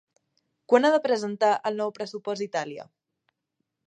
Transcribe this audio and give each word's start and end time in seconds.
Quan 0.71 0.87
ha 0.87 0.89
de 0.95 1.01
presentar 1.03 1.51
el 1.71 1.77
nou 1.81 1.93
pressupost 1.99 2.45
Itàlia? 2.49 2.87